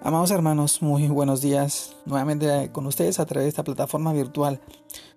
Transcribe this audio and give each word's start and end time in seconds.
Amados 0.00 0.30
hermanos, 0.30 0.80
muy 0.80 1.08
buenos 1.08 1.40
días. 1.40 1.96
Nuevamente 2.06 2.70
con 2.70 2.86
ustedes 2.86 3.18
a 3.18 3.26
través 3.26 3.46
de 3.46 3.48
esta 3.48 3.64
plataforma 3.64 4.12
virtual. 4.12 4.60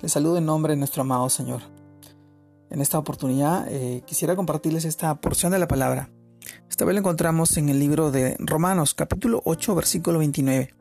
Les 0.00 0.10
saludo 0.10 0.38
en 0.38 0.46
nombre 0.46 0.72
de 0.72 0.76
nuestro 0.76 1.02
amado 1.02 1.30
Señor. 1.30 1.62
En 2.70 2.80
esta 2.80 2.98
oportunidad 2.98 3.68
eh, 3.68 4.02
quisiera 4.04 4.34
compartirles 4.34 4.84
esta 4.84 5.14
porción 5.14 5.52
de 5.52 5.60
la 5.60 5.68
palabra. 5.68 6.10
Esta 6.68 6.84
vez 6.84 6.94
la 6.94 7.00
encontramos 7.00 7.56
en 7.56 7.68
el 7.68 7.78
libro 7.78 8.10
de 8.10 8.36
Romanos, 8.40 8.94
capítulo 8.94 9.42
8, 9.44 9.76
versículo 9.76 10.18
29. 10.18 10.74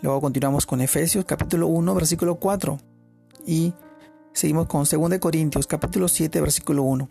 Luego 0.00 0.20
continuamos 0.20 0.64
con 0.64 0.80
Efesios, 0.80 1.24
capítulo 1.24 1.66
1, 1.66 1.94
versículo 1.96 2.36
4. 2.36 2.78
Y 3.44 3.74
seguimos 4.32 4.68
con 4.68 4.84
2 4.84 5.18
Corintios, 5.18 5.66
capítulo 5.66 6.06
7, 6.06 6.40
versículo 6.40 6.84
1. 6.84 7.08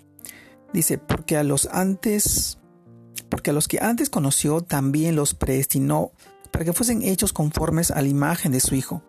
Dice, 0.72 1.00
porque 1.00 1.36
a 1.36 1.44
los 1.44 1.68
antes 1.70 2.60
porque 3.48 3.52
a 3.52 3.54
los 3.54 3.70
que 3.70 3.80
antes 3.80 4.10
conoció 4.10 4.60
también 4.60 5.16
los 5.16 5.34
predestinó 5.34 6.12
para 6.52 6.66
que 6.66 6.74
fuesen 6.74 7.02
hechos 7.02 7.32
conformes 7.32 7.92
a 7.92 8.02
la 8.02 8.10
imagen 8.10 8.52
de 8.52 8.60
su 8.60 8.76
Hijo, 8.76 9.04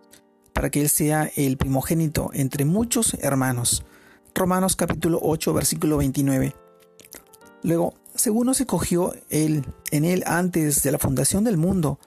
para 0.52 0.70
que 0.70 0.80
Él 0.80 0.88
sea 0.88 1.28
el 1.34 1.56
primogénito 1.56 2.30
entre 2.32 2.64
muchos 2.64 3.14
hermanos. 3.14 3.84
Romanos 4.36 4.76
capítulo 4.76 5.18
8 5.20 5.54
versículo 5.54 5.96
29. 5.96 6.54
Luego, 7.64 7.94
según 8.14 8.46
nos 8.46 8.60
escogió 8.60 9.12
Él 9.28 9.66
en 9.90 10.04
Él 10.04 10.22
antes 10.24 10.84
de 10.84 10.92
la 10.92 11.00
fundación 11.00 11.42
del 11.42 11.56
mundo, 11.56 11.98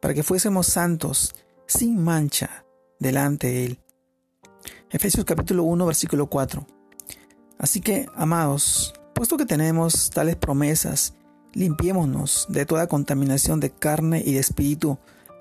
para 0.00 0.12
que 0.12 0.24
fuésemos 0.24 0.66
santos, 0.66 1.36
sin 1.68 2.02
mancha, 2.02 2.64
delante 2.98 3.46
de 3.46 3.64
Él. 3.64 3.80
Efesios 4.90 5.24
capítulo 5.24 5.62
1 5.62 5.86
versículo 5.86 6.26
4. 6.26 6.66
Así 7.60 7.80
que, 7.80 8.08
amados, 8.16 8.92
puesto 9.14 9.36
que 9.36 9.46
tenemos 9.46 10.10
tales 10.10 10.34
promesas, 10.34 11.14
limpiémonos 11.56 12.46
de 12.50 12.66
toda 12.66 12.86
contaminación 12.86 13.60
de 13.60 13.70
carne 13.70 14.22
y 14.24 14.34
de 14.34 14.40
espíritu, 14.40 14.98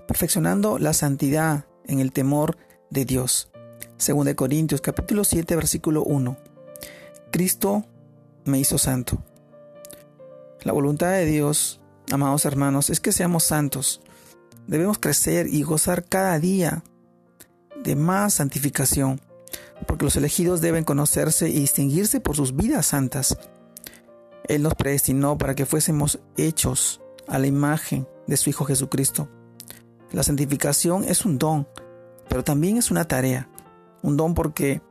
perfeccionando 0.07 0.79
la 0.79 0.93
santidad 0.93 1.65
en 1.85 1.99
el 1.99 2.13
temor 2.13 2.57
de 2.89 3.03
Dios. 3.03 3.51
Según 3.97 4.25
de 4.25 4.35
Corintios 4.35 4.79
capítulo 4.79 5.25
7 5.25 5.55
versículo 5.57 6.03
1. 6.03 6.37
Cristo 7.31 7.85
me 8.45 8.59
hizo 8.59 8.77
santo. 8.77 9.21
La 10.63 10.71
voluntad 10.71 11.11
de 11.11 11.25
Dios, 11.25 11.81
amados 12.09 12.45
hermanos, 12.45 12.89
es 12.89 13.01
que 13.01 13.11
seamos 13.11 13.43
santos. 13.43 14.01
Debemos 14.67 14.99
crecer 14.99 15.47
y 15.47 15.63
gozar 15.63 16.05
cada 16.05 16.39
día 16.39 16.81
de 17.83 17.97
más 17.97 18.35
santificación, 18.35 19.19
porque 19.85 20.05
los 20.05 20.15
elegidos 20.15 20.61
deben 20.61 20.85
conocerse 20.85 21.49
y 21.49 21.59
distinguirse 21.59 22.21
por 22.21 22.37
sus 22.37 22.55
vidas 22.55 22.85
santas. 22.85 23.37
Él 24.47 24.61
nos 24.61 24.75
predestinó 24.75 25.37
para 25.37 25.55
que 25.55 25.65
fuésemos 25.65 26.19
hechos 26.37 27.01
a 27.27 27.39
la 27.39 27.47
imagen 27.47 28.07
de 28.27 28.37
su 28.37 28.49
Hijo 28.49 28.65
Jesucristo. 28.65 29.29
La 30.11 30.23
santificación 30.23 31.03
es 31.03 31.25
un 31.25 31.37
don, 31.37 31.67
pero 32.29 32.43
también 32.43 32.77
es 32.77 32.91
una 32.91 33.07
tarea. 33.07 33.49
Un 34.01 34.17
don 34.17 34.33
porque 34.33 34.81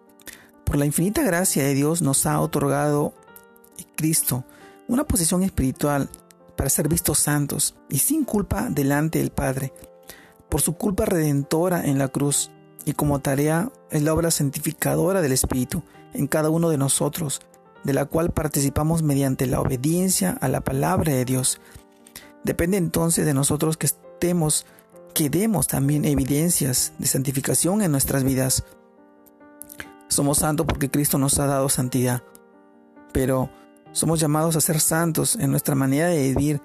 por 0.64 0.77
la 0.77 0.86
infinita 0.86 1.22
gracia 1.22 1.62
de 1.62 1.75
Dios 1.75 2.02
nos 2.02 2.27
ha 2.27 2.41
otorgado 2.41 3.14
Cristo 3.97 4.44
una 4.88 5.05
posición 5.05 5.42
espiritual 5.42 6.08
para 6.56 6.70
ser 6.70 6.88
vistos 6.88 7.19
santos 7.19 7.75
y 7.88 7.98
sin 7.98 8.25
culpa 8.25 8.69
delante 8.70 9.19
del 9.19 9.30
Padre, 9.30 9.72
por 10.48 10.60
su 10.60 10.75
culpa 10.75 11.05
redentora 11.05 11.84
en 11.84 11.98
la 11.98 12.08
cruz 12.08 12.50
y 12.84 12.92
como 12.92 13.20
tarea 13.20 13.70
es 13.91 14.02
la 14.02 14.12
obra 14.12 14.30
santificadora 14.30 15.20
del 15.20 15.32
Espíritu 15.32 15.82
en 16.12 16.27
cada 16.27 16.50
uno 16.50 16.69
de 16.70 16.78
nosotros 16.78 17.41
de 17.85 17.93
la 17.93 18.07
cual 18.07 18.31
participamos 18.31 19.03
mediante 19.03 19.47
la 19.47 19.61
obediencia 19.61 20.37
a 20.41 20.49
la 20.49 20.63
palabra 20.63 21.13
de 21.13 21.25
Dios. 21.25 21.61
Depende 22.43 22.77
entonces 22.77 23.25
de 23.27 23.35
nosotros 23.35 23.77
que 23.77 23.87
estemos, 23.87 24.67
que 25.15 25.31
demos 25.31 25.67
también 25.67 26.05
evidencias 26.05 26.93
de 26.99 27.07
santificación 27.07 27.83
en 27.83 27.93
nuestras 27.93 28.25
vidas. 28.25 28.65
Somos 30.09 30.39
santos 30.39 30.67
porque 30.67 30.91
Cristo 30.91 31.19
nos 31.19 31.39
ha 31.39 31.47
dado 31.47 31.69
santidad, 31.69 32.23
pero 33.12 33.50
somos 33.93 34.19
llamados 34.19 34.56
a 34.56 34.61
ser 34.61 34.81
santos 34.81 35.37
en 35.37 35.50
nuestra 35.50 35.75
manera 35.75 36.09
de 36.09 36.23
vivir 36.34 36.61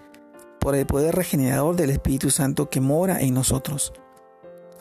por 0.60 0.76
el 0.76 0.86
poder 0.86 1.16
regenerador 1.16 1.76
del 1.76 1.90
Espíritu 1.92 2.30
Santo 2.32 2.70
que 2.70 2.82
mora 2.82 3.22
en 3.22 3.34
nosotros. 3.34 3.94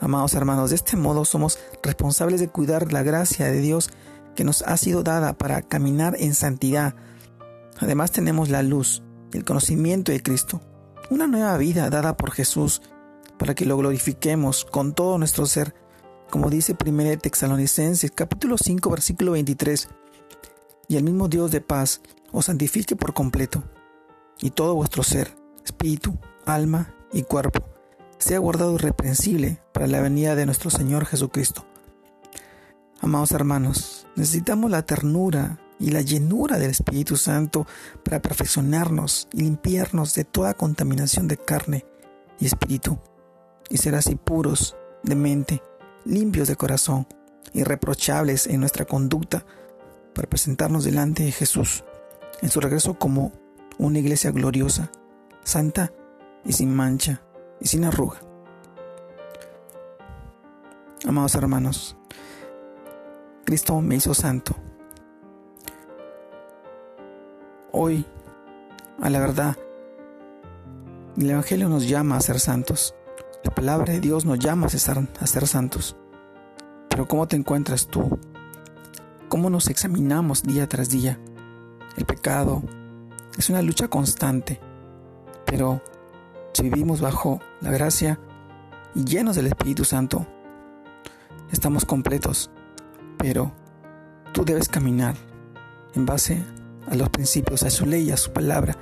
Amados 0.00 0.34
hermanos, 0.34 0.71
de 0.71 0.77
este 0.77 0.97
modo 0.97 1.25
somos 1.25 1.59
responsables 1.82 2.41
de 2.41 2.48
cuidar 2.48 2.93
la 2.93 3.03
gracia 3.03 3.47
de 3.47 3.60
Dios 3.60 3.91
que 4.38 4.44
nos 4.44 4.62
ha 4.62 4.76
sido 4.76 5.03
dada 5.03 5.37
para 5.37 5.62
caminar 5.62 6.15
en 6.16 6.32
santidad. 6.32 6.94
Además 7.81 8.12
tenemos 8.12 8.50
la 8.50 8.62
luz, 8.62 9.03
el 9.32 9.44
conocimiento 9.44 10.12
de 10.12 10.22
Cristo, 10.22 10.60
una 11.10 11.26
nueva 11.26 11.56
vida 11.59 11.91
dada 11.91 12.16
por 12.16 12.31
Jesús 12.31 12.81
para 13.37 13.56
que 13.56 13.65
lo 13.65 13.77
glorifiquemos 13.77 14.65
con 14.65 14.94
todo 14.94 15.19
nuestro 15.19 15.44
ser, 15.47 15.75
como 16.31 16.50
dice 16.50 16.77
1 16.81 17.19
Texalonicenses 17.19 18.12
capítulo 18.12 18.59
5 18.59 18.88
versículo 18.88 19.32
23. 19.32 19.88
Y 20.87 20.98
el 20.98 21.03
mismo 21.03 21.27
Dios 21.27 21.50
de 21.50 21.60
paz 21.60 22.00
os 22.31 22.44
santifique 22.44 22.94
por 22.94 23.15
completo, 23.15 23.65
y 24.41 24.50
todo 24.50 24.77
vuestro 24.77 25.03
ser, 25.03 25.37
espíritu, 25.65 26.16
alma 26.47 26.94
y 27.12 27.22
cuerpo, 27.22 27.65
sea 28.19 28.38
guardado 28.38 28.77
irreprensible 28.77 29.60
para 29.72 29.88
la 29.88 30.00
venida 30.00 30.37
de 30.37 30.47
nuestro 30.47 30.71
Señor 30.71 31.06
Jesucristo. 31.06 31.66
Amados 33.00 33.31
hermanos, 33.31 34.06
necesitamos 34.16 34.72
la 34.72 34.82
ternura 34.82 35.60
y 35.78 35.91
la 35.91 36.03
llenura 36.03 36.59
del 36.59 36.70
Espíritu 36.70 37.16
Santo 37.16 37.64
para 38.03 38.20
perfeccionarnos 38.20 39.28
y 39.32 39.42
limpiarnos 39.42 40.14
de 40.14 40.25
toda 40.25 40.54
contaminación 40.54 41.28
de 41.28 41.36
carne 41.36 41.86
y 42.41 42.47
espíritu, 42.47 42.98
y 43.70 43.76
ser 43.76 43.94
así 43.94 44.16
puros 44.16 44.76
de 45.04 45.14
mente, 45.14 45.62
limpios 46.04 46.48
de 46.48 46.56
corazón, 46.56 47.06
irreprochables 47.53 48.48
en 48.48 48.59
nuestra 48.59 48.84
conducta, 48.84 49.44
para 50.12 50.28
presentarnos 50.28 50.82
delante 50.82 51.22
de 51.22 51.30
Jesús 51.30 51.84
en 52.42 52.50
su 52.50 52.60
regreso 52.60 52.98
como 52.98 53.32
una 53.78 54.00
iglesia 54.00 54.32
gloriosa, 54.32 54.91
santa 55.44 55.92
y 56.44 56.53
sin 56.53 56.75
mancha 56.75 57.22
y 57.60 57.69
sin 57.69 57.84
arruga. 57.84 58.20
Amados 61.06 61.36
hermanos, 61.36 61.97
Cristo 63.48 63.81
me 63.81 63.97
hizo 63.97 64.12
santo. 64.12 64.54
Hoy, 67.72 68.04
a 69.00 69.09
la 69.09 69.20
verdad, 69.20 69.56
el 71.16 71.31
Evangelio 71.31 71.70
nos 71.70 71.88
llama 71.88 72.19
a 72.19 72.20
ser 72.20 72.41
santos. 72.41 72.94
La 73.42 73.50
palabra 73.54 73.94
de 73.94 74.00
Dios 74.00 74.26
nos 74.26 74.38
llama 74.38 74.66
a 74.66 74.69
ser, 74.69 74.98
a 75.19 75.26
ser 75.26 75.47
santos. 75.47 75.97
Pero 76.91 77.09
¿cómo 77.09 77.26
te 77.26 77.36
encuentras 77.36 77.86
tú? 77.86 78.19
¿Cómo 79.31 79.48
nos 79.48 79.69
examinamos 79.69 80.42
día 80.42 80.69
tras 80.69 80.91
día? 80.91 81.19
El 81.97 82.04
pecado 82.04 82.62
es 83.38 83.48
una 83.48 83.62
lucha 83.62 83.88
constante, 83.88 84.60
pero 85.47 85.80
si 86.53 86.65
vivimos 86.65 87.00
bajo 87.00 87.41
la 87.62 87.70
gracia 87.70 88.20
y 88.94 89.04
llenos 89.04 89.36
del 89.36 89.47
Espíritu 89.47 89.86
Santo, 89.86 90.26
estamos 91.50 91.86
completos 91.86 92.50
pero 93.18 93.52
tú 94.32 94.44
debes 94.44 94.68
caminar 94.68 95.14
en 95.94 96.06
base 96.06 96.42
a 96.90 96.94
los 96.94 97.10
principios, 97.10 97.62
a 97.62 97.70
su 97.70 97.84
ley, 97.84 98.10
a 98.10 98.16
su 98.16 98.32
palabra, 98.32 98.76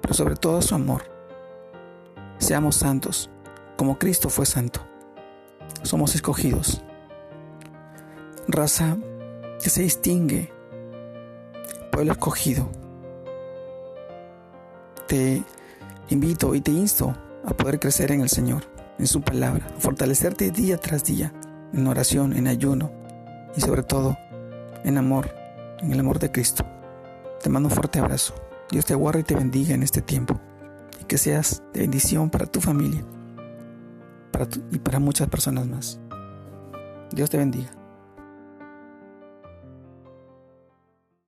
pero 0.00 0.14
sobre 0.14 0.36
todo 0.36 0.58
a 0.58 0.62
su 0.62 0.74
amor. 0.74 1.02
Seamos 2.38 2.76
santos, 2.76 3.30
como 3.76 3.98
Cristo 3.98 4.28
fue 4.28 4.46
santo. 4.46 4.80
Somos 5.82 6.14
escogidos. 6.14 6.82
Raza 8.46 8.96
que 9.62 9.70
se 9.70 9.82
distingue, 9.82 10.52
pueblo 11.90 12.12
escogido. 12.12 12.68
Te 15.06 15.42
invito 16.10 16.54
y 16.54 16.60
te 16.60 16.70
insto 16.70 17.14
a 17.44 17.54
poder 17.54 17.80
crecer 17.80 18.12
en 18.12 18.20
el 18.20 18.28
Señor, 18.28 18.62
en 18.98 19.06
su 19.06 19.22
palabra, 19.22 19.66
a 19.76 19.80
fortalecerte 19.80 20.50
día 20.50 20.78
tras 20.78 21.04
día, 21.04 21.32
en 21.72 21.86
oración, 21.86 22.36
en 22.36 22.46
ayuno, 22.46 22.92
y 23.56 23.60
sobre 23.60 23.82
todo 23.82 24.16
en 24.84 24.98
amor, 24.98 25.34
en 25.80 25.92
el 25.92 26.00
amor 26.00 26.18
de 26.18 26.30
Cristo. 26.30 26.64
Te 27.42 27.50
mando 27.50 27.68
un 27.68 27.74
fuerte 27.74 28.00
abrazo. 28.00 28.34
Dios 28.70 28.84
te 28.84 28.94
guarde 28.94 29.20
y 29.20 29.24
te 29.24 29.34
bendiga 29.34 29.74
en 29.74 29.82
este 29.82 30.02
tiempo 30.02 30.40
y 31.00 31.04
que 31.04 31.18
seas 31.18 31.62
de 31.72 31.80
bendición 31.80 32.30
para 32.30 32.46
tu 32.46 32.60
familia 32.60 33.04
para 34.30 34.46
y 34.70 34.78
para 34.78 34.98
muchas 34.98 35.28
personas 35.28 35.66
más. 35.66 35.98
Dios 37.10 37.30
te 37.30 37.38
bendiga. 37.38 37.77